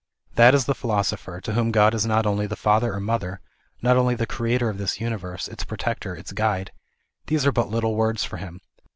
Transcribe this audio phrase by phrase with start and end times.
[0.33, 3.39] That is the philosoper, to whom God is not only the Father or Mother,
[3.83, 6.71] not only the Greater of this Uni verse, its Protector, its Guide;
[7.27, 8.61] these are but little words for him.